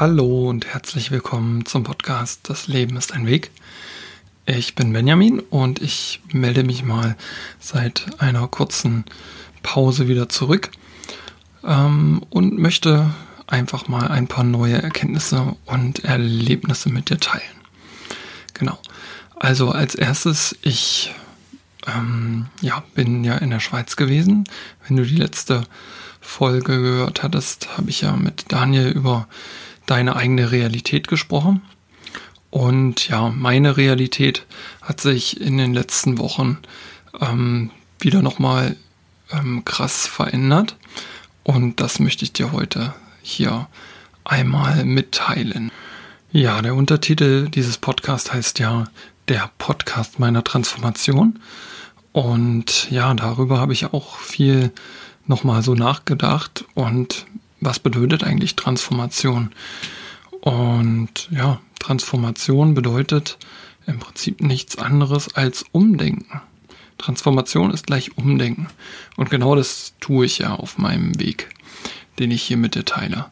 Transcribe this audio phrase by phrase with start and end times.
[0.00, 3.50] Hallo und herzlich willkommen zum Podcast Das Leben ist ein Weg.
[4.46, 7.16] Ich bin Benjamin und ich melde mich mal
[7.58, 9.04] seit einer kurzen
[9.64, 10.70] Pause wieder zurück
[11.64, 13.10] ähm, und möchte
[13.48, 17.42] einfach mal ein paar neue Erkenntnisse und Erlebnisse mit dir teilen.
[18.54, 18.78] Genau.
[19.34, 21.12] Also als erstes, ich
[21.88, 24.44] ähm, ja, bin ja in der Schweiz gewesen.
[24.86, 25.64] Wenn du die letzte
[26.20, 29.26] Folge gehört hattest, habe ich ja mit Daniel über
[29.90, 31.62] deine eigene Realität gesprochen.
[32.50, 34.46] Und ja, meine Realität
[34.82, 36.58] hat sich in den letzten Wochen
[37.20, 38.76] ähm, wieder nochmal
[39.30, 40.76] ähm, krass verändert.
[41.42, 43.68] Und das möchte ich dir heute hier
[44.24, 45.70] einmal mitteilen.
[46.30, 48.84] Ja, der Untertitel dieses Podcasts heißt ja
[49.28, 51.38] der Podcast meiner Transformation.
[52.12, 54.72] Und ja, darüber habe ich auch viel
[55.26, 57.26] nochmal so nachgedacht und
[57.60, 59.50] was bedeutet eigentlich Transformation?
[60.40, 63.38] Und ja, Transformation bedeutet
[63.86, 66.40] im Prinzip nichts anderes als Umdenken.
[66.98, 68.66] Transformation ist gleich Umdenken.
[69.16, 71.48] Und genau das tue ich ja auf meinem Weg,
[72.18, 73.26] den ich hier mit dir teile.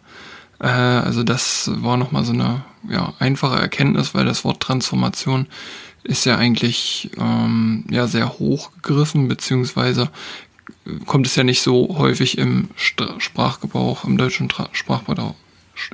[0.60, 5.46] Äh, also das war nochmal so eine ja, einfache Erkenntnis, weil das Wort Transformation
[6.04, 10.10] ist ja eigentlich ähm, ja sehr hoch gegriffen, beziehungsweise
[11.06, 15.34] kommt es ja nicht so häufig im Sprachgebrauch, im deutschen Sprachgebrauch,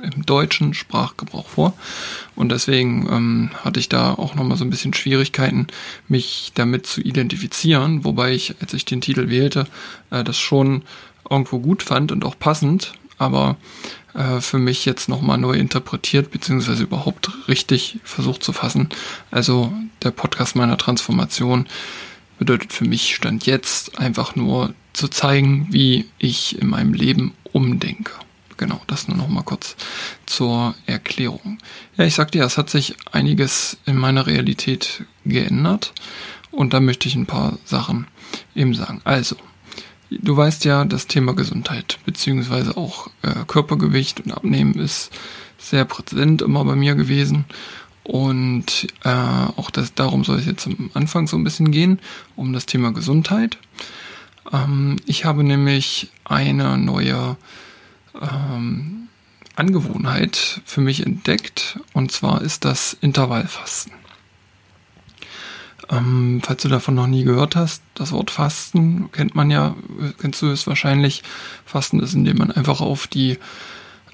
[0.01, 1.73] im deutschen Sprachgebrauch vor.
[2.35, 5.67] Und deswegen ähm, hatte ich da auch nochmal so ein bisschen Schwierigkeiten,
[6.07, 9.67] mich damit zu identifizieren, wobei ich, als ich den Titel wählte,
[10.09, 10.83] äh, das schon
[11.29, 13.57] irgendwo gut fand und auch passend, aber
[14.13, 18.89] äh, für mich jetzt nochmal neu interpretiert, beziehungsweise überhaupt richtig versucht zu fassen.
[19.31, 19.73] Also
[20.03, 21.67] der Podcast meiner Transformation
[22.37, 28.11] bedeutet für mich Stand jetzt einfach nur zu zeigen, wie ich in meinem Leben umdenke.
[28.57, 29.75] Genau, das nur noch mal kurz
[30.25, 31.57] zur Erklärung.
[31.97, 35.93] Ja, ich sagte ja, es hat sich einiges in meiner Realität geändert
[36.51, 38.07] und da möchte ich ein paar Sachen
[38.55, 39.01] eben sagen.
[39.03, 39.35] Also,
[40.11, 45.11] du weißt ja, das Thema Gesundheit beziehungsweise auch äh, Körpergewicht und Abnehmen ist
[45.57, 47.45] sehr präsent immer bei mir gewesen
[48.03, 51.99] und äh, auch das, darum soll es jetzt am Anfang so ein bisschen gehen,
[52.35, 53.57] um das Thema Gesundheit.
[54.51, 57.37] Ähm, ich habe nämlich eine neue
[58.21, 59.07] ähm,
[59.55, 63.93] Angewohnheit für mich entdeckt und zwar ist das Intervallfasten.
[65.89, 69.75] Ähm, falls du davon noch nie gehört hast, das Wort Fasten kennt man ja,
[70.19, 71.23] kennst du es wahrscheinlich.
[71.65, 73.37] Fasten ist, indem man einfach auf die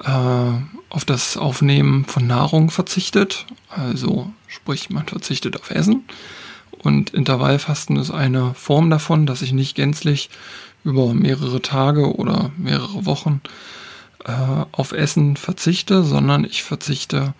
[0.07, 3.45] auf das Aufnehmen von Nahrung verzichtet.
[3.69, 6.03] Also sprich, man verzichtet auf Essen.
[6.71, 10.29] Und Intervallfasten ist eine Form davon, dass ich nicht gänzlich
[10.83, 13.41] über mehrere Tage oder mehrere Wochen
[14.23, 14.31] äh,
[14.71, 17.33] auf Essen verzichte, sondern ich verzichte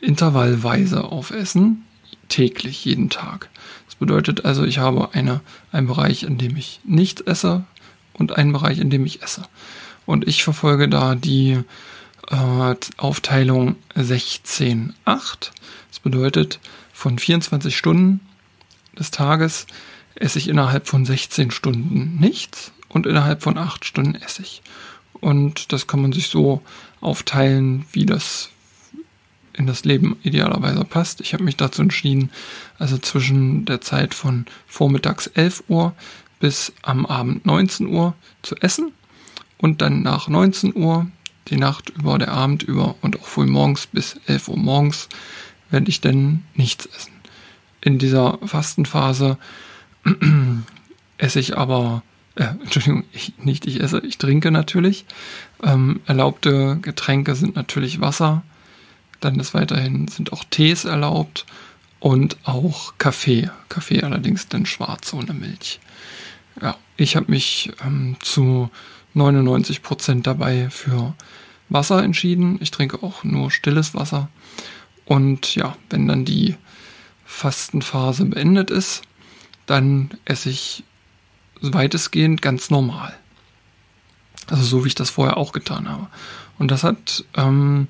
[0.00, 1.84] intervallweise auf Essen,
[2.28, 3.48] täglich, jeden Tag.
[3.86, 5.40] Das bedeutet also, ich habe eine,
[5.70, 7.64] einen Bereich, in dem ich nichts esse
[8.12, 9.42] und einen Bereich, in dem ich esse.
[10.06, 11.60] Und ich verfolge da die
[12.30, 14.92] äh, Aufteilung 16.8.
[15.04, 16.60] Das bedeutet,
[16.92, 18.20] von 24 Stunden
[18.98, 19.66] des Tages
[20.14, 24.62] esse ich innerhalb von 16 Stunden nichts und innerhalb von 8 Stunden esse ich.
[25.20, 26.62] Und das kann man sich so
[27.00, 28.50] aufteilen, wie das
[29.52, 31.20] in das Leben idealerweise passt.
[31.20, 32.30] Ich habe mich dazu entschieden,
[32.78, 35.94] also zwischen der Zeit von vormittags 11 Uhr
[36.40, 38.92] bis am Abend 19 Uhr zu essen
[39.64, 41.06] und dann nach 19 Uhr,
[41.48, 45.08] die Nacht über, der Abend über und auch früh morgens bis 11 Uhr morgens
[45.70, 47.14] werde ich dann nichts essen.
[47.80, 49.38] In dieser Fastenphase
[51.16, 52.02] esse ich aber,
[52.34, 55.06] äh, Entschuldigung, ich, nicht ich esse, ich trinke natürlich.
[55.62, 58.42] Ähm, erlaubte Getränke sind natürlich Wasser.
[59.20, 61.46] Dann ist weiterhin sind auch Tees erlaubt
[62.00, 63.48] und auch Kaffee.
[63.70, 65.80] Kaffee allerdings dann schwarz ohne Milch.
[66.60, 68.68] Ja, ich habe mich ähm, zu
[69.14, 71.14] 99 Prozent dabei für
[71.68, 72.58] Wasser entschieden.
[72.60, 74.28] Ich trinke auch nur stilles Wasser.
[75.04, 76.56] Und ja, wenn dann die
[77.24, 79.02] Fastenphase beendet ist,
[79.66, 80.84] dann esse ich
[81.60, 83.14] weitestgehend ganz normal.
[84.48, 86.08] Also so wie ich das vorher auch getan habe.
[86.58, 87.88] Und das hat ähm,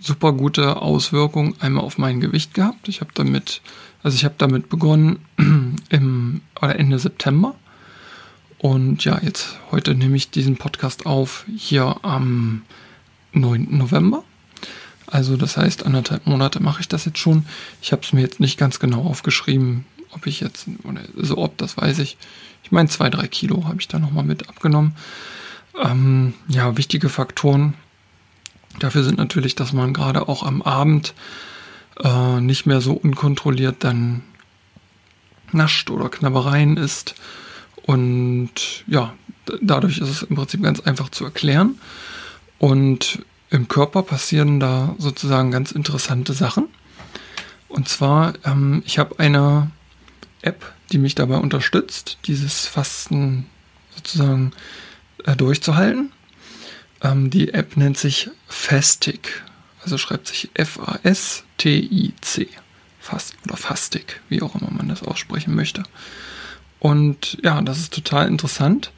[0.00, 2.88] super gute Auswirkungen einmal auf mein Gewicht gehabt.
[2.88, 3.62] Ich habe damit,
[4.02, 5.20] also ich habe damit begonnen
[5.88, 7.54] im oder Ende September.
[8.60, 12.62] Und ja, jetzt heute nehme ich diesen Podcast auf hier am
[13.32, 13.76] 9.
[13.76, 14.22] November.
[15.06, 17.46] Also das heißt, anderthalb Monate mache ich das jetzt schon.
[17.82, 21.56] Ich habe es mir jetzt nicht ganz genau aufgeschrieben, ob ich jetzt, oder so ob,
[21.56, 22.16] das weiß ich.
[22.62, 24.94] Ich meine, zwei, drei Kilo habe ich da nochmal mit abgenommen.
[25.82, 27.74] Ähm, ja, wichtige Faktoren
[28.78, 31.14] Dafür sind natürlich, dass man gerade auch am Abend
[32.02, 34.22] äh, nicht mehr so unkontrolliert dann
[35.52, 37.14] nascht oder Knabbereien isst.
[37.90, 39.14] Und ja,
[39.60, 41.80] dadurch ist es im Prinzip ganz einfach zu erklären.
[42.60, 46.68] Und im Körper passieren da sozusagen ganz interessante Sachen.
[47.66, 49.72] Und zwar, ähm, ich habe eine
[50.40, 53.46] App, die mich dabei unterstützt, dieses Fasten
[53.96, 54.52] sozusagen
[55.24, 56.12] äh, durchzuhalten.
[57.02, 59.42] Ähm, die App nennt sich Fastic,
[59.82, 62.46] also schreibt sich F-A-S-T-I-C.
[63.00, 65.82] Fast oder Fastic, wie auch immer man das aussprechen möchte.
[66.80, 68.90] Und ja, das ist total interessant,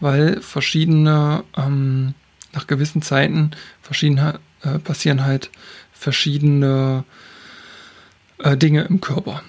[0.00, 2.14] weil verschiedene, ähm,
[2.52, 3.50] nach gewissen Zeiten
[3.82, 5.50] verschiedene, äh, passieren halt
[5.92, 7.04] verschiedene
[8.38, 9.42] äh, Dinge im Körper.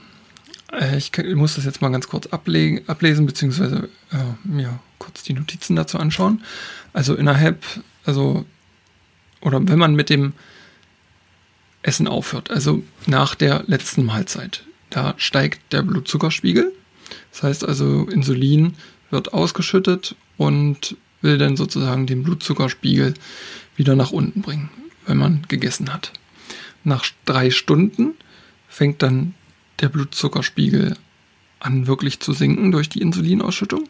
[0.72, 5.24] Äh, ich, ich, muss das jetzt mal ganz kurz ablegen, ablesen, beziehungsweise äh, mir kurz
[5.24, 6.44] die Notizen dazu anschauen.
[6.94, 7.64] Also innerhalb,
[8.06, 8.46] also,
[9.42, 10.34] oder wenn man mit dem
[11.84, 16.74] Essen aufhört, also nach der letzten Mahlzeit, da steigt der Blutzuckerspiegel.
[17.32, 18.76] Das heißt also, Insulin
[19.10, 23.14] wird ausgeschüttet und will dann sozusagen den Blutzuckerspiegel
[23.76, 24.70] wieder nach unten bringen,
[25.06, 26.14] wenn man gegessen hat.
[26.84, 28.14] Nach drei Stunden
[28.68, 29.34] fängt dann
[29.80, 30.98] der Blutzuckerspiegel
[31.60, 33.86] an wirklich zu sinken durch die Insulinausschüttung.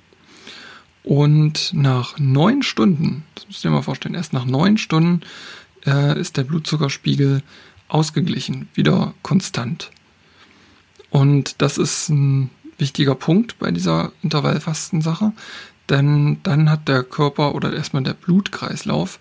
[1.03, 5.21] Und nach neun Stunden, das müsst ihr mal vorstellen, erst nach neun Stunden
[5.85, 7.43] äh, ist der Blutzuckerspiegel
[7.87, 9.91] ausgeglichen, wieder konstant.
[11.11, 15.31] Und das ist ein wichtiger Punkt bei dieser Intervallfastensache,
[15.89, 19.19] denn dann hat der Körper oder erstmal der Blutkreislauf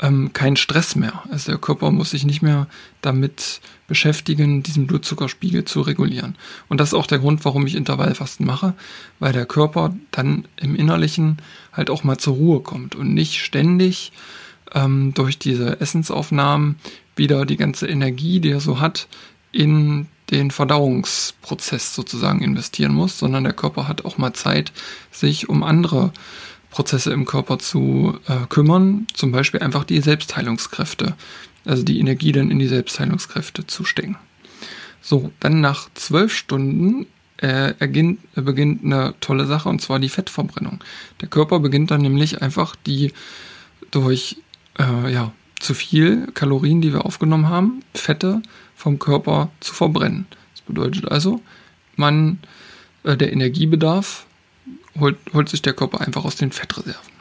[0.00, 1.22] ähm, keinen Stress mehr.
[1.30, 2.66] Also der Körper muss sich nicht mehr
[3.02, 6.36] damit beschäftigen, diesen Blutzuckerspiegel zu regulieren.
[6.68, 8.74] Und das ist auch der Grund, warum ich Intervallfasten mache,
[9.18, 11.38] weil der Körper dann im Innerlichen
[11.72, 14.12] halt auch mal zur Ruhe kommt und nicht ständig
[14.72, 16.76] ähm, durch diese Essensaufnahmen
[17.16, 19.08] wieder die ganze Energie, die er so hat,
[19.52, 24.72] in den Verdauungsprozess sozusagen investieren muss, sondern der Körper hat auch mal Zeit,
[25.10, 26.12] sich um andere
[26.70, 31.16] Prozesse im Körper zu äh, kümmern, zum Beispiel einfach die Selbstheilungskräfte,
[31.64, 34.16] also die Energie dann in die Selbstheilungskräfte zu stecken.
[35.02, 37.06] So, dann nach zwölf Stunden
[37.38, 40.78] äh, erginnt, äh, beginnt eine tolle Sache und zwar die Fettverbrennung.
[41.20, 43.12] Der Körper beginnt dann nämlich einfach die
[43.90, 44.36] durch
[44.78, 48.42] äh, ja, zu viel Kalorien, die wir aufgenommen haben, Fette
[48.74, 50.26] vom Körper zu verbrennen.
[50.52, 51.40] Das bedeutet also,
[51.96, 52.38] man,
[53.04, 54.26] äh, der Energiebedarf
[54.98, 57.12] holt, holt sich der Körper einfach aus den Fettreserven.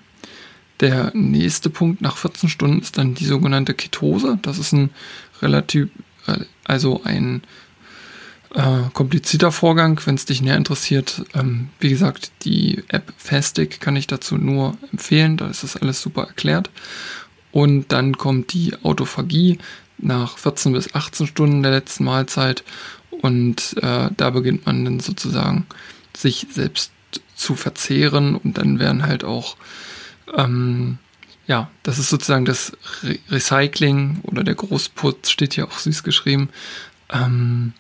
[0.79, 4.39] Der nächste Punkt nach 14 Stunden ist dann die sogenannte Ketose.
[4.41, 4.91] Das ist ein
[5.41, 5.89] relativ,
[6.27, 7.41] äh, also ein
[8.55, 11.23] äh, komplizierter Vorgang, wenn es dich näher interessiert.
[11.33, 15.35] Ähm, wie gesagt, die App Fastic kann ich dazu nur empfehlen.
[15.35, 16.69] Da ist das alles super erklärt.
[17.51, 19.57] Und dann kommt die Autophagie
[19.97, 22.63] nach 14 bis 18 Stunden der letzten Mahlzeit.
[23.09, 25.65] Und äh, da beginnt man dann sozusagen
[26.15, 26.91] sich selbst
[27.35, 29.55] zu verzehren und dann werden halt auch,
[30.35, 30.97] ähm,
[31.47, 36.49] ja, das ist sozusagen das Re Recycling oder der Großputz, steht hier auch süß geschrieben.
[37.11, 37.73] Ähm,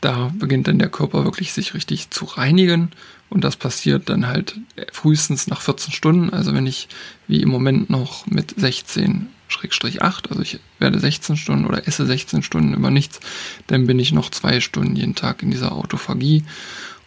[0.00, 2.92] da beginnt dann der Körper wirklich sich richtig zu reinigen
[3.28, 4.58] und das passiert dann halt
[4.92, 6.30] frühestens nach 14 Stunden.
[6.30, 6.88] Also wenn ich
[7.26, 12.06] wie im Moment noch mit 16 Schrägstrich 8, also ich werde 16 Stunden oder esse
[12.06, 13.20] 16 Stunden über nichts,
[13.66, 16.44] dann bin ich noch zwei Stunden jeden Tag in dieser Autophagie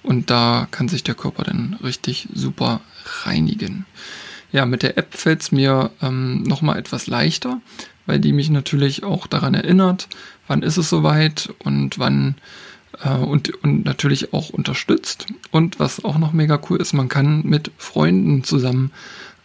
[0.03, 2.81] und da kann sich der Körper dann richtig super
[3.23, 3.85] reinigen.
[4.51, 7.61] Ja, mit der App fällt es mir ähm, nochmal etwas leichter,
[8.05, 10.07] weil die mich natürlich auch daran erinnert,
[10.47, 12.35] wann ist es soweit und wann
[13.03, 15.27] äh, und, und natürlich auch unterstützt.
[15.51, 18.91] Und was auch noch mega cool ist, man kann mit Freunden zusammen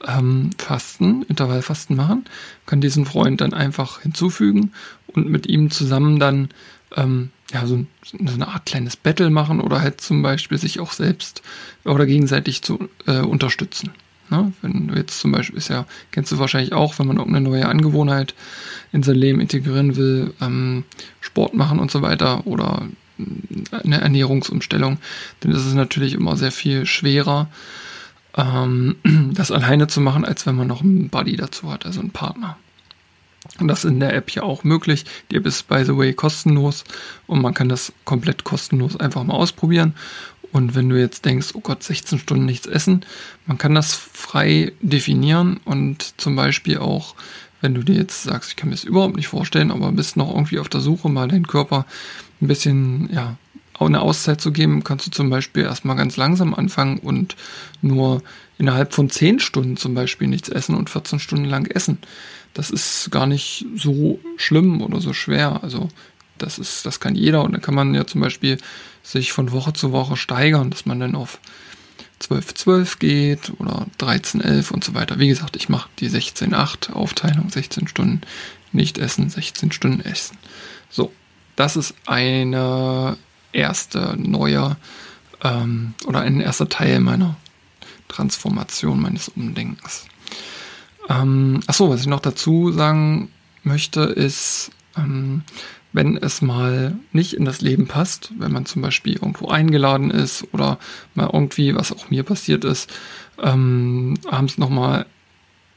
[0.07, 2.25] ähm, Fasten, Intervallfasten machen,
[2.67, 4.73] kann diesen Freund dann einfach hinzufügen
[5.07, 6.51] und mit ihm zusammen dann
[6.97, 10.93] ähm, ja, so, so, eine Art kleines Battle machen oder halt zum Beispiel sich auch
[10.93, 11.43] selbst
[11.85, 13.91] oder gegenseitig zu äh, unterstützen.
[14.31, 14.53] Ne?
[14.63, 17.67] Wenn du jetzt zum Beispiel, ist ja, kennst du wahrscheinlich auch, wenn man irgendeine neue
[17.67, 18.35] Angewohnheit
[18.93, 20.85] in sein Leben integrieren will, ähm,
[21.21, 22.87] Sport machen und so weiter oder
[23.19, 24.99] eine Ernährungsumstellung,
[25.41, 27.49] dann ist es natürlich immer sehr viel schwerer,
[28.37, 28.97] ähm,
[29.35, 32.57] das alleine zu machen, als wenn man noch einen Buddy dazu hat, also einen Partner.
[33.61, 35.05] Und das ist in der App ja auch möglich.
[35.31, 36.85] Die App ist, by the way, kostenlos
[37.27, 39.95] und man kann das komplett kostenlos einfach mal ausprobieren.
[40.51, 43.05] Und wenn du jetzt denkst, oh Gott, 16 Stunden nichts essen,
[43.45, 47.17] man kann das frei definieren und zum Beispiel auch,
[47.61, 50.33] wenn du dir jetzt sagst, ich kann mir das überhaupt nicht vorstellen, aber bist noch
[50.33, 51.87] irgendwie auf der Suche, mal deinen Körper
[52.41, 53.37] ein bisschen, ja,
[53.75, 57.35] auch eine Auszeit zu geben, kannst du zum Beispiel erstmal ganz langsam anfangen und
[57.83, 58.23] nur
[58.57, 61.99] innerhalb von 10 Stunden zum Beispiel nichts essen und 14 Stunden lang essen.
[62.55, 65.65] das ist gar nicht so schlimm oder so schwer.
[65.65, 65.89] Also
[66.39, 68.59] das ist, das kann jeder und dann kann man ja zum Beispiel
[69.03, 71.41] sich von Woche zu Woche steigern, dass man dann auf
[72.21, 75.19] 12, 12 geht oder 13, 11 und so weiter.
[75.19, 78.21] Wie gesagt, ich mache die 16, 8 Aufteilung, 16 Stunden
[78.73, 80.39] nicht essen, 16 Stunden essen.
[80.91, 81.13] So,
[81.57, 83.17] das ist eine
[83.53, 84.77] erste neue
[85.43, 87.37] ähm, oder ein erster Teil meiner
[88.09, 90.07] Transformation, meines Umdenkens.
[91.09, 93.31] Ähm, achso, was ich noch dazu sagen
[93.63, 95.43] möchte, ist, ähm,
[95.93, 100.45] wenn es mal nicht in das Leben passt, wenn man zum Beispiel irgendwo eingeladen ist
[100.53, 100.79] oder
[101.15, 102.93] mal irgendwie, was auch mir passiert ist,
[103.41, 105.07] ähm, abends nochmal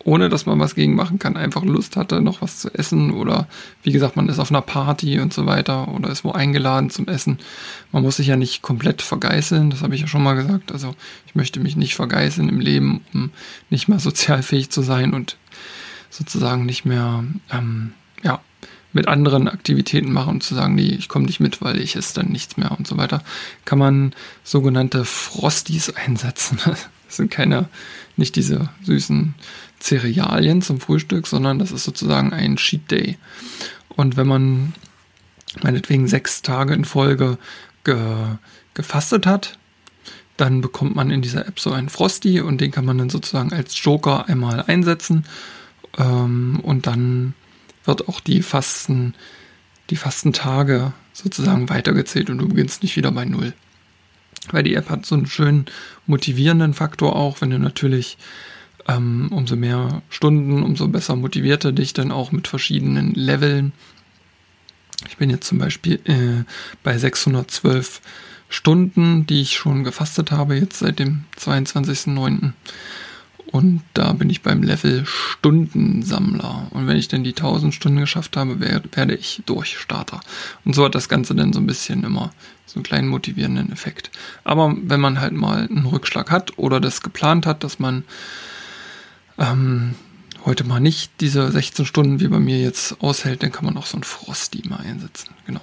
[0.08, 3.46] ohne dass man was gegen machen kann, einfach Lust hatte, noch was zu essen oder
[3.84, 7.10] wie gesagt, man ist auf einer Party und so weiter oder ist wo eingeladen zum
[7.10, 7.40] Essen.
[7.92, 10.72] Man muss sich ja nicht komplett vergeißeln, das habe ich ja schon mal gesagt.
[10.72, 10.96] Also
[11.26, 13.32] ich möchte mich nicht vergeißeln im Leben, um
[13.70, 15.36] nicht mehr sozialfähig zu sein und
[16.10, 17.92] sozusagen nicht mehr ähm,
[18.24, 18.40] ja,
[18.94, 22.16] mit anderen Aktivitäten machen und zu sagen, nee, ich komme nicht mit, weil ich esse
[22.16, 23.24] dann nichts mehr und so weiter,
[23.66, 24.14] kann man
[24.46, 26.60] sogenannte Frosties einsetzen.
[27.08, 27.70] Das sind keine,
[28.16, 29.34] nicht diese süßen
[29.80, 33.18] Cerealien zum Frühstück, sondern das ist sozusagen ein Cheat Day.
[33.90, 34.74] Und wenn man
[35.64, 37.38] meinetwegen sechs Tage in Folge
[37.84, 37.98] ge,
[38.74, 39.58] gefastet hat,
[40.36, 43.52] dann bekommt man in dieser App so einen Frosty und den kann man dann sozusagen
[43.52, 45.26] als Joker einmal einsetzen
[45.98, 47.34] ähm, und dann
[47.86, 49.16] wird auch die Fasten,
[49.90, 53.54] die Fastentage sozusagen weitergezählt und du beginnst nicht wieder bei Null.
[54.52, 55.66] Weil die App hat so einen schönen
[56.06, 58.18] motivierenden Faktor auch, wenn du natürlich
[58.88, 63.74] ähm, umso mehr Stunden, umso besser motiviert er dich dann auch mit verschiedenen Leveln.
[65.08, 66.44] Ich bin jetzt zum Beispiel äh,
[66.84, 68.02] bei 612
[68.50, 72.54] Stunden, die ich schon gefastet habe, jetzt seit dem 22.09.
[73.52, 76.68] Und da bin ich beim Level Stundensammler.
[76.72, 80.20] Und wenn ich dann die 1000 Stunden geschafft habe, werde ich Durchstarter.
[80.66, 82.32] Und so hat das Ganze dann so ein bisschen immer
[82.66, 84.12] so einen kleinen motivierenden Effekt.
[84.44, 88.04] Aber wenn man halt mal einen Rückschlag hat oder das geplant hat, dass man
[89.38, 89.96] ähm,
[90.46, 93.86] heute mal nicht diese 16 Stunden wie bei mir jetzt aushält, dann kann man auch
[93.86, 95.30] so ein Frosty mal einsetzen.
[95.46, 95.62] Genau.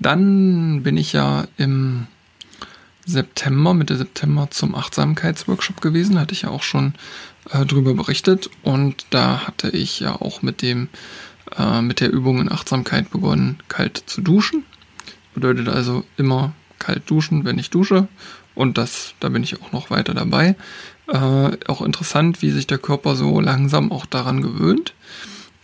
[0.00, 2.06] Dann bin ich ja im
[3.08, 6.92] September, Mitte September zum Achtsamkeitsworkshop gewesen, hatte ich ja auch schon
[7.50, 10.88] äh, drüber berichtet und da hatte ich ja auch mit dem
[11.56, 14.64] äh, mit der Übung in Achtsamkeit begonnen, kalt zu duschen.
[15.32, 18.08] Bedeutet also immer kalt duschen, wenn ich dusche
[18.54, 20.54] und das, da bin ich auch noch weiter dabei.
[21.06, 21.16] Äh,
[21.66, 24.92] auch interessant, wie sich der Körper so langsam auch daran gewöhnt.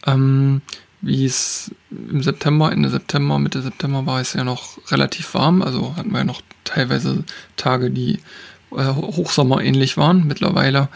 [0.07, 0.63] Ähm,
[1.05, 5.97] wie es im September, Ende September, Mitte September war es ja noch relativ warm, also
[5.97, 7.25] hatten wir ja noch teilweise
[7.57, 8.21] Tage, die
[8.73, 10.27] äh, Hochsommer ähnlich waren.
[10.27, 10.89] Mittlerweile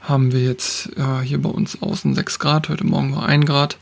[0.00, 3.78] haben wir jetzt äh, hier bei uns außen 6 Grad, heute Morgen war 1 Grad,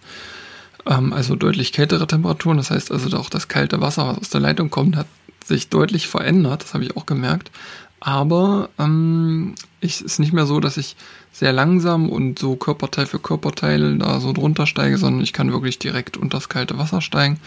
[0.87, 2.57] ähm, also deutlich kältere Temperaturen.
[2.57, 5.07] Das heißt also auch das kalte Wasser, was aus der Leitung kommt, hat
[5.45, 7.51] sich deutlich verändert, das habe ich auch gemerkt.
[8.01, 10.97] Aber ähm, es ist nicht mehr so, dass ich
[11.38, 15.78] sehr langsam und so Körperteil für Körperteil da so drunter steige, sondern ich kann wirklich
[15.78, 17.38] direkt unter das kalte Wasser steigen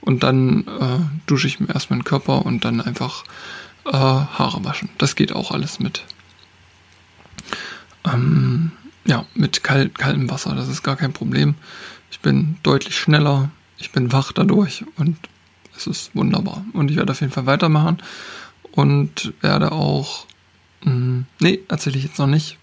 [0.00, 3.22] und dann äh, dusche ich mir erstmal den Körper und dann einfach
[3.86, 4.88] äh, Haare waschen.
[4.98, 6.02] Das geht auch alles mit.
[8.04, 8.72] Ähm,
[9.04, 11.54] ja, mit kalt, kaltem Wasser, das ist gar kein Problem.
[12.10, 15.16] Ich bin deutlich schneller, ich bin wach dadurch und
[15.76, 16.64] es ist wunderbar.
[16.72, 17.98] Und ich werde auf jeden Fall weitermachen
[18.72, 20.26] und werde auch
[20.84, 22.58] Mm, nee, erzähle ich jetzt noch nicht.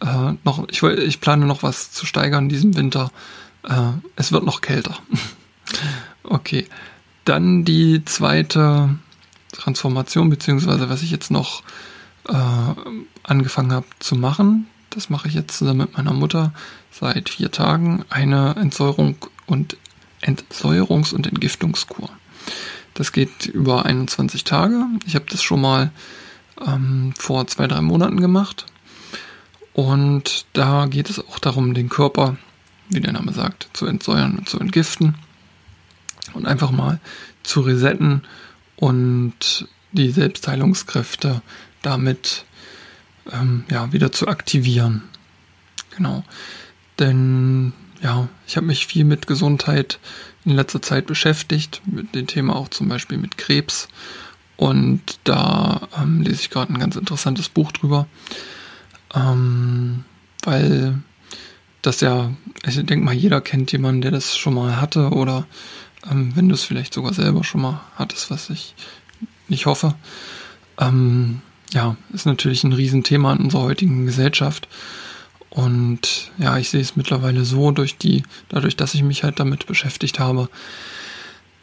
[0.00, 3.10] Äh, noch, ich, ich plane noch was zu steigern diesen Winter.
[3.62, 4.96] Äh, es wird noch kälter.
[6.24, 6.66] okay.
[7.24, 8.98] Dann die zweite
[9.52, 11.62] Transformation, beziehungsweise was ich jetzt noch
[12.28, 12.34] äh,
[13.22, 14.66] angefangen habe zu machen.
[14.90, 16.52] Das mache ich jetzt zusammen mit meiner Mutter
[16.90, 18.04] seit vier Tagen.
[18.08, 19.16] Eine Entsäuerung
[19.46, 19.76] und
[20.22, 22.10] Entsäuerungs- und Entgiftungskur.
[22.94, 24.84] Das geht über 21 Tage.
[25.06, 25.90] Ich habe das schon mal
[26.66, 28.66] ähm, vor zwei, drei Monaten gemacht.
[29.72, 32.36] Und da geht es auch darum, den Körper,
[32.88, 35.14] wie der Name sagt, zu entsäuern und zu entgiften
[36.34, 37.00] und einfach mal
[37.42, 38.22] zu resetten
[38.76, 41.42] und die Selbstheilungskräfte
[41.82, 42.44] damit
[43.32, 45.02] ähm, ja, wieder zu aktivieren.
[45.96, 46.24] Genau.
[46.98, 47.72] Denn
[48.02, 49.98] ja, ich habe mich viel mit Gesundheit
[50.44, 53.88] in letzter Zeit beschäftigt, mit dem Thema auch zum Beispiel mit Krebs
[54.56, 58.06] und da ähm, lese ich gerade ein ganz interessantes Buch drüber,
[59.14, 60.04] ähm,
[60.44, 60.98] weil
[61.82, 62.30] das ja,
[62.66, 65.46] ich denke mal, jeder kennt jemanden, der das schon mal hatte oder
[66.10, 68.74] ähm, wenn du es vielleicht sogar selber schon mal hattest, was ich
[69.48, 69.94] nicht hoffe.
[70.78, 71.40] Ähm,
[71.72, 74.68] ja, ist natürlich ein Riesenthema in unserer heutigen Gesellschaft.
[75.50, 79.66] Und ja, ich sehe es mittlerweile so durch die, dadurch, dass ich mich halt damit
[79.66, 80.48] beschäftigt habe,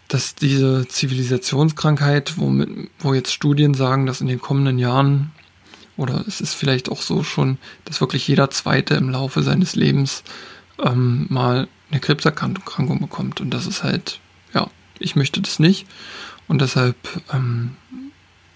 [0.07, 5.31] dass diese Zivilisationskrankheit, womit, wo jetzt Studien sagen, dass in den kommenden Jahren,
[5.97, 10.23] oder es ist vielleicht auch so schon, dass wirklich jeder Zweite im Laufe seines Lebens
[10.83, 13.41] ähm, mal eine Krebserkrankung bekommt.
[13.41, 14.19] Und das ist halt,
[14.53, 15.87] ja, ich möchte das nicht.
[16.47, 16.95] Und deshalb
[17.33, 17.75] ähm,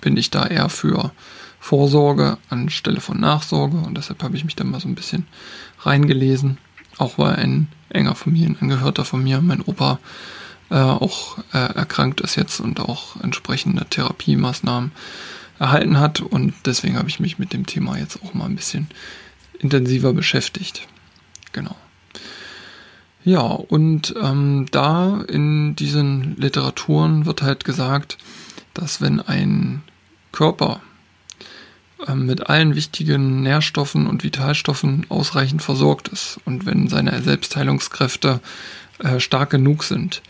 [0.01, 1.11] bin ich da eher für
[1.59, 3.77] Vorsorge anstelle von Nachsorge.
[3.77, 5.27] Und deshalb habe ich mich da mal so ein bisschen
[5.79, 6.57] reingelesen.
[6.97, 9.99] Auch weil ein enger Familienangehörter von mir, mein Opa,
[10.69, 14.91] äh, auch äh, erkrankt ist jetzt und auch entsprechende Therapiemaßnahmen
[15.61, 16.21] erhalten hat.
[16.21, 18.87] Und deswegen habe ich mich mit dem Thema jetzt auch mal ein bisschen
[19.59, 20.87] intensiver beschäftigt.
[21.53, 21.75] Genau.
[23.23, 28.17] Ja, und ähm, da in diesen Literaturen wird halt gesagt,
[28.73, 29.83] dass wenn ein
[30.31, 30.81] Körper
[32.07, 38.39] ähm, mit allen wichtigen Nährstoffen und Vitalstoffen ausreichend versorgt ist und wenn seine Selbstheilungskräfte
[38.97, 40.23] äh, stark genug sind,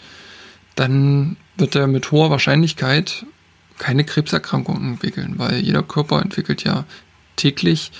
[0.76, 3.26] dann wird er mit hoher Wahrscheinlichkeit
[3.82, 6.86] keine Krebserkrankungen entwickeln, weil jeder Körper entwickelt ja
[7.36, 7.92] täglich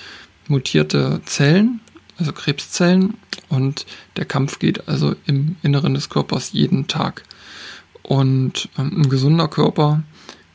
[0.48, 1.82] mutierte Zellen,
[2.20, 3.16] also Krebszellen,
[3.50, 7.24] und der Kampf geht also im Inneren des Körpers jeden Tag.
[8.04, 10.04] Und ähm, ein gesunder Körper,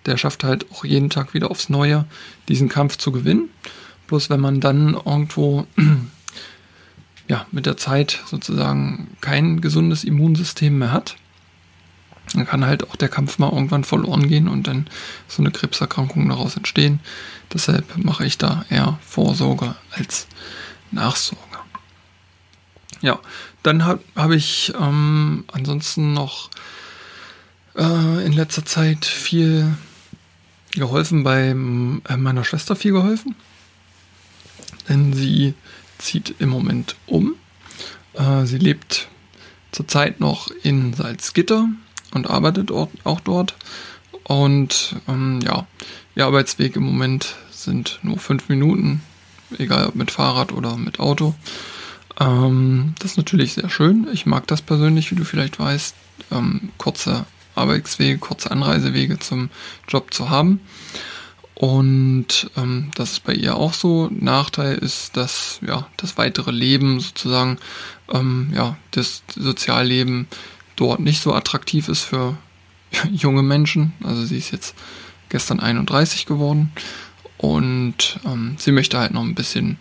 [0.06, 2.04] der schafft halt auch jeden Tag wieder aufs Neue,
[2.48, 3.50] diesen Kampf zu gewinnen.
[4.06, 5.66] Bloß wenn man dann irgendwo
[7.28, 11.16] ja, mit der Zeit sozusagen kein gesundes Immunsystem mehr hat,
[12.34, 14.88] dann kann halt auch der Kampf mal irgendwann verloren gehen und dann
[15.28, 17.00] so eine Krebserkrankung daraus entstehen.
[17.52, 20.26] Deshalb mache ich da eher Vorsorge als
[20.90, 21.42] Nachsorge.
[23.00, 23.20] Ja,
[23.62, 26.50] dann habe hab ich ähm, ansonsten noch
[27.76, 29.76] äh, in letzter Zeit viel
[30.72, 33.34] geholfen bei äh, meiner Schwester viel geholfen.
[34.88, 35.54] Denn sie
[35.98, 37.34] zieht im Moment um.
[38.14, 39.08] Äh, sie lebt
[39.72, 41.68] zurzeit noch in Salzgitter
[42.16, 43.54] und arbeitet auch dort.
[44.24, 45.66] Und ähm, ja,
[46.16, 49.02] ihr Arbeitsweg im Moment sind nur fünf Minuten,
[49.58, 51.34] egal ob mit Fahrrad oder mit Auto.
[52.18, 54.08] Ähm, das ist natürlich sehr schön.
[54.12, 55.94] Ich mag das persönlich, wie du vielleicht weißt,
[56.32, 59.50] ähm, kurze Arbeitswege, kurze Anreisewege zum
[59.88, 60.60] Job zu haben.
[61.54, 64.10] Und ähm, das ist bei ihr auch so.
[64.12, 67.58] Nachteil ist, dass ja das weitere Leben sozusagen,
[68.12, 70.28] ähm, ja das Sozialleben
[70.76, 72.36] dort nicht so attraktiv ist für
[73.10, 73.92] junge Menschen.
[74.04, 74.74] Also sie ist jetzt
[75.28, 76.72] gestern 31 geworden
[77.38, 79.78] und ähm, sie möchte halt noch ein bisschen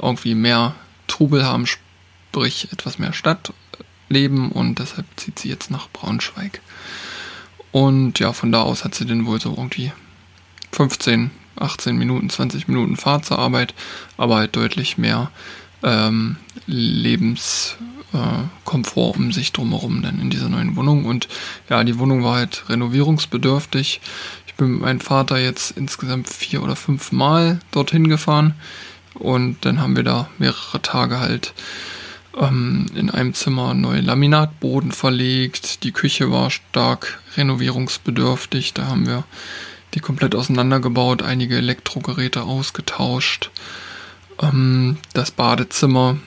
[0.00, 0.74] irgendwie mehr
[1.06, 6.60] Trubel haben, sprich etwas mehr Stadtleben und deshalb zieht sie jetzt nach Braunschweig.
[7.72, 9.92] Und ja, von da aus hat sie dann wohl so irgendwie
[10.72, 13.74] 15, 18 Minuten, 20 Minuten Fahrt zur Arbeit,
[14.16, 15.30] aber halt deutlich mehr
[15.82, 16.36] ähm,
[16.66, 17.76] Lebens
[18.12, 21.04] äh, um sich drumherum dann in dieser neuen Wohnung.
[21.04, 21.28] Und
[21.68, 24.00] ja, die Wohnung war halt renovierungsbedürftig.
[24.46, 28.54] Ich bin mit meinem Vater jetzt insgesamt vier oder fünf Mal dorthin gefahren.
[29.14, 31.54] Und dann haben wir da mehrere Tage halt
[32.38, 35.82] ähm, in einem Zimmer neue Laminatboden verlegt.
[35.82, 38.74] Die Küche war stark renovierungsbedürftig.
[38.74, 39.24] Da haben wir
[39.94, 43.50] die komplett auseinandergebaut, einige Elektrogeräte ausgetauscht.
[44.40, 46.18] Ähm, das Badezimmer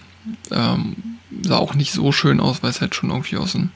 [0.51, 0.95] ähm,
[1.41, 3.71] sah auch nicht so schön aus, weil es halt schon irgendwie aus den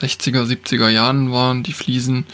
[0.00, 1.62] 60er, 70er Jahren waren.
[1.62, 2.26] Die Fliesen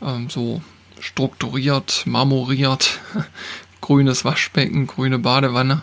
[0.00, 0.62] ähm, so
[1.00, 3.00] strukturiert, marmoriert,
[3.80, 5.82] grünes Waschbecken, grüne Badewanne.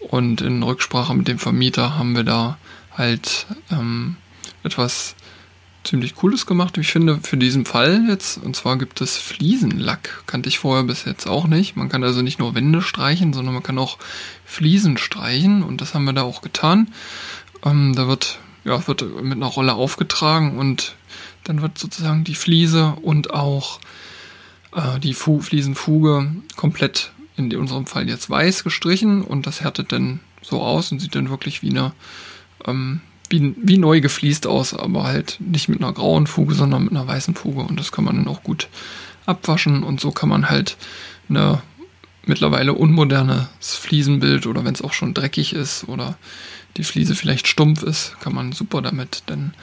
[0.00, 2.58] Und in Rücksprache mit dem Vermieter haben wir da
[2.96, 4.16] halt ähm,
[4.62, 5.14] etwas
[5.88, 6.76] ziemlich Cooles gemacht.
[6.76, 10.22] Ich finde für diesen Fall jetzt, und zwar gibt es Fliesenlack.
[10.26, 11.76] Kannte ich vorher bis jetzt auch nicht.
[11.76, 13.98] Man kann also nicht nur Wände streichen, sondern man kann auch
[14.44, 16.88] Fliesen streichen und das haben wir da auch getan.
[17.64, 20.94] Ähm, da wird, ja, wird mit einer Rolle aufgetragen und
[21.44, 23.80] dann wird sozusagen die Fliese und auch
[24.74, 30.20] äh, die Fu Fliesenfuge komplett in unserem Fall jetzt weiß gestrichen und das härtet dann
[30.42, 31.92] so aus und sieht dann wirklich wie eine
[32.66, 36.92] ähm, wie, wie neu gefliest aus, aber halt nicht mit einer grauen Fuge, sondern mit
[36.92, 38.68] einer weißen Fuge und das kann man dann auch gut
[39.26, 40.76] abwaschen und so kann man halt
[41.28, 41.62] eine
[42.24, 46.16] mittlerweile unmodernes Fliesenbild oder wenn es auch schon dreckig ist oder
[46.76, 49.54] die Fliese vielleicht stumpf ist, kann man super damit dann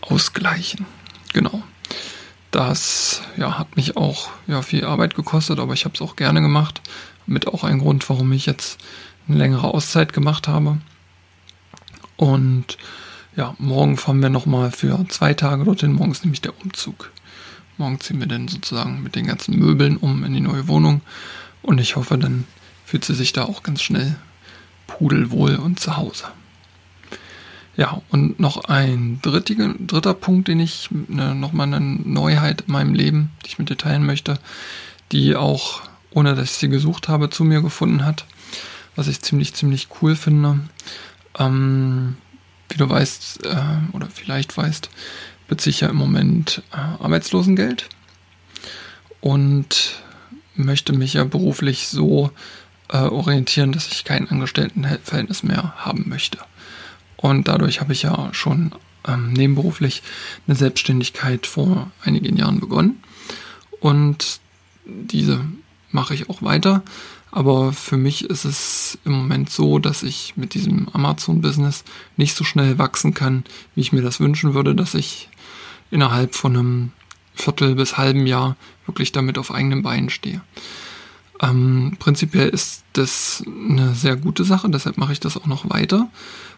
[0.00, 0.86] ausgleichen.
[1.32, 1.62] Genau.
[2.50, 6.40] Das ja, hat mich auch ja, viel Arbeit gekostet, aber ich habe es auch gerne
[6.40, 6.80] gemacht.
[7.26, 8.78] Mit auch ein Grund, warum ich jetzt
[9.28, 10.78] eine längere Auszeit gemacht habe.
[12.20, 12.76] Und
[13.34, 15.94] ja, morgen fahren wir nochmal für zwei Tage dorthin.
[15.94, 17.10] Morgen ist nämlich der Umzug.
[17.78, 21.00] Morgen ziehen wir dann sozusagen mit den ganzen Möbeln um in die neue Wohnung.
[21.62, 22.44] Und ich hoffe, dann
[22.84, 24.16] fühlt sie sich da auch ganz schnell
[24.86, 26.24] pudelwohl und zu Hause.
[27.74, 32.92] Ja, und noch ein drittiger, dritter Punkt, den ich, ne, nochmal eine Neuheit in meinem
[32.92, 34.38] Leben, die ich mit dir teilen möchte,
[35.10, 35.80] die auch,
[36.10, 38.26] ohne dass ich sie gesucht habe, zu mir gefunden hat,
[38.94, 40.60] was ich ziemlich, ziemlich cool finde.
[41.38, 42.16] Ähm,
[42.68, 43.56] wie du weißt, äh,
[43.92, 44.90] oder vielleicht weißt,
[45.48, 47.88] beziehe ich ja im Moment äh, Arbeitslosengeld
[49.20, 50.02] und
[50.54, 52.30] möchte mich ja beruflich so
[52.88, 56.38] äh, orientieren, dass ich kein Angestelltenverhältnis mehr haben möchte.
[57.16, 58.72] Und dadurch habe ich ja schon
[59.06, 60.02] ähm, nebenberuflich
[60.46, 63.02] eine Selbstständigkeit vor einigen Jahren begonnen.
[63.80, 64.40] Und
[64.84, 65.44] diese
[65.90, 66.82] mache ich auch weiter.
[67.32, 71.84] Aber für mich ist es im Moment so, dass ich mit diesem Amazon-Business
[72.16, 75.28] nicht so schnell wachsen kann, wie ich mir das wünschen würde, dass ich
[75.90, 76.92] innerhalb von einem
[77.34, 80.40] Viertel bis halben Jahr wirklich damit auf eigenen Beinen stehe.
[81.40, 86.08] Ähm, prinzipiell ist das eine sehr gute Sache, deshalb mache ich das auch noch weiter.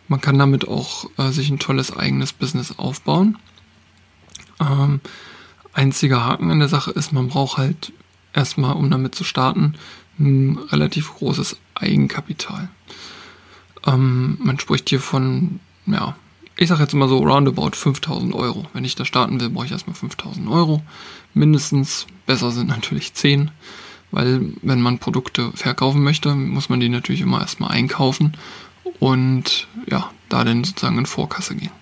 [0.09, 3.39] Man kann damit auch äh, sich ein tolles eigenes Business aufbauen.
[4.59, 5.01] Ähm,
[5.73, 7.93] einziger Haken an der Sache ist, man braucht halt
[8.33, 9.75] erstmal, um damit zu starten,
[10.19, 12.69] ein relativ großes Eigenkapital.
[13.87, 16.17] Ähm, man spricht hier von, ja,
[16.57, 18.67] ich sage jetzt immer so roundabout 5000 Euro.
[18.73, 20.83] Wenn ich da starten will, brauche ich erstmal 5000 Euro.
[21.35, 23.51] Mindestens, besser sind natürlich 10,
[24.11, 28.37] weil wenn man Produkte verkaufen möchte, muss man die natürlich immer erstmal einkaufen
[29.01, 31.73] und ja, da dann sozusagen in Vorkasse gehen.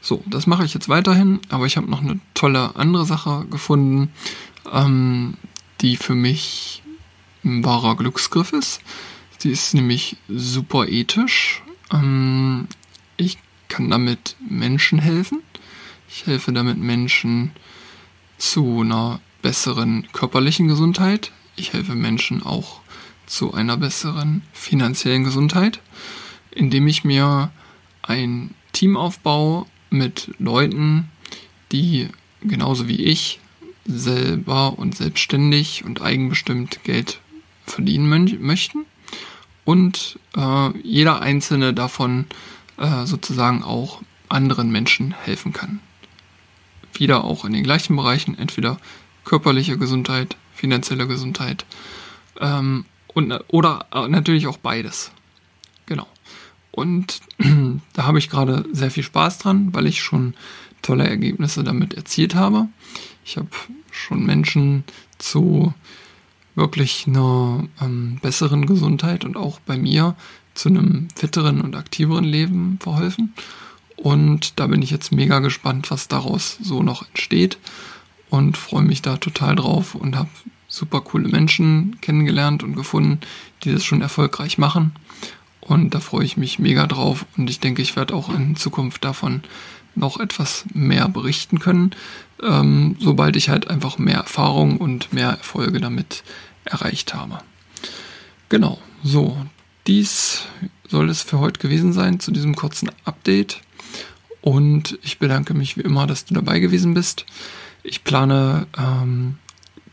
[0.00, 4.12] So, das mache ich jetzt weiterhin, aber ich habe noch eine tolle andere Sache gefunden,
[4.72, 5.34] ähm,
[5.80, 6.82] die für mich
[7.44, 8.80] ein wahrer Glücksgriff ist.
[9.38, 11.62] Sie ist nämlich super ethisch.
[11.92, 12.68] Ähm,
[13.16, 15.42] ich kann damit Menschen helfen.
[16.08, 17.52] Ich helfe damit Menschen
[18.38, 21.32] zu einer besseren körperlichen Gesundheit.
[21.56, 22.80] Ich helfe Menschen auch
[23.26, 25.80] zu einer besseren finanziellen Gesundheit,
[26.50, 27.50] indem ich mir
[28.02, 31.10] ein Team aufbaue mit Leuten,
[31.72, 32.08] die
[32.42, 33.40] genauso wie ich
[33.84, 37.20] selber und selbstständig und eigenbestimmt Geld
[37.70, 38.84] verdienen möchten
[39.64, 42.26] und äh, jeder einzelne davon
[42.78, 45.80] äh, sozusagen auch anderen Menschen helfen kann.
[46.94, 48.78] Wieder auch in den gleichen Bereichen, entweder
[49.24, 51.66] körperliche Gesundheit, finanzielle Gesundheit
[52.40, 55.12] ähm, und, oder äh, natürlich auch beides.
[55.86, 56.06] Genau.
[56.70, 57.20] Und
[57.92, 60.34] da habe ich gerade sehr viel Spaß dran, weil ich schon
[60.82, 62.68] tolle Ergebnisse damit erzielt habe.
[63.24, 63.48] Ich habe
[63.90, 64.84] schon Menschen
[65.18, 65.74] zu
[66.58, 70.16] wirklich einer ähm, besseren Gesundheit und auch bei mir
[70.54, 73.32] zu einem fitteren und aktiveren Leben verholfen.
[73.96, 77.58] Und da bin ich jetzt mega gespannt, was daraus so noch entsteht
[78.30, 80.28] und freue mich da total drauf und habe
[80.68, 83.20] super coole Menschen kennengelernt und gefunden,
[83.64, 84.92] die das schon erfolgreich machen.
[85.60, 89.04] Und da freue ich mich mega drauf und ich denke, ich werde auch in Zukunft
[89.04, 89.42] davon
[89.98, 91.92] noch etwas mehr berichten können,
[92.42, 96.22] ähm, sobald ich halt einfach mehr Erfahrung und mehr Erfolge damit
[96.64, 97.40] erreicht habe.
[98.48, 99.36] Genau, so,
[99.86, 100.42] dies
[100.88, 103.60] soll es für heute gewesen sein zu diesem kurzen Update.
[104.40, 107.26] Und ich bedanke mich wie immer, dass du dabei gewesen bist.
[107.82, 109.36] Ich plane ähm,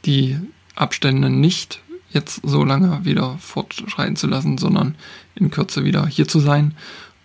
[0.05, 0.37] die
[0.75, 4.95] Abstände nicht jetzt so lange wieder fortschreiten zu lassen, sondern
[5.35, 6.75] in Kürze wieder hier zu sein.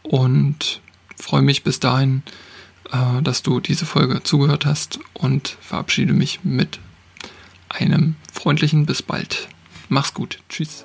[0.03, 0.81] Und
[1.17, 2.23] freue mich bis dahin,
[2.93, 6.79] äh, dass du diese Folge zugehört hast und verabschiede mich mit
[7.69, 9.49] einem freundlichen bis bald.
[9.89, 10.39] Mach's gut.
[10.49, 10.85] Tschüss.